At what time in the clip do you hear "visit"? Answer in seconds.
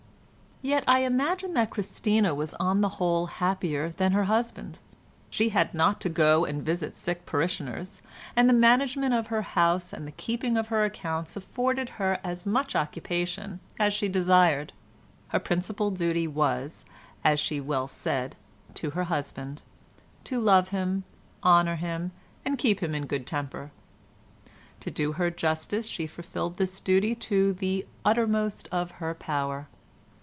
6.61-6.95